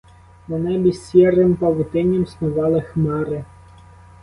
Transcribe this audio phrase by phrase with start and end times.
[0.47, 3.45] На небі сірим павутинням снували хмари.